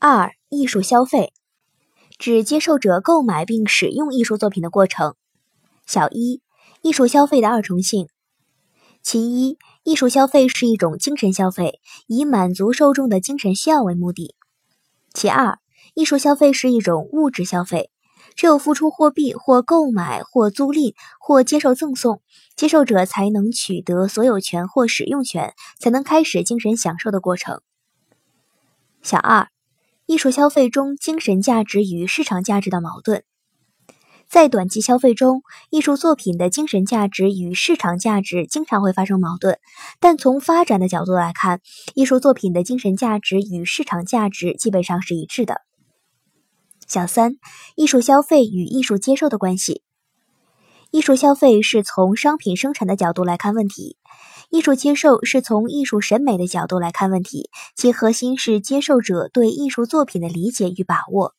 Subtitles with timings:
[0.00, 1.32] 二、艺术消费，
[2.18, 5.16] 指接受者购买并使用艺术作品的过程。
[5.86, 6.40] 小一、
[6.82, 8.08] 艺术消费的二重性。
[9.02, 14.36] 其一，艺术消费是一种精神消费，以满足受众的精神需要为目的。
[15.12, 15.58] 其二，
[15.94, 17.90] 艺术消费是一种物质消费，
[18.36, 22.22] 只有付出货币或购买或租赁或接受赠送，
[22.54, 27.60] 接受者才能取得所有权或使用权，才能开始精神享受的过程。
[29.02, 29.48] 小二，
[30.08, 33.24] 艺术消费中精神价值与市场价值的矛盾。
[34.26, 39.58] 在短期消费中，艺术作品的精神价值与市场价值经常会发生矛盾。
[40.00, 41.60] 但从发展的角度来看，
[41.94, 45.60] 艺术作品的精神价值与市场价值基本上是一致的。
[46.86, 47.34] 小三，
[47.76, 49.82] 艺术消费与艺术接受的关系。
[50.90, 53.98] 艺术消费是从商品生产的角度来看问题，
[54.50, 61.34] 艺术接受是从艺术审美的角度来看问题，其核心是接受者对艺术作品的理解与把握。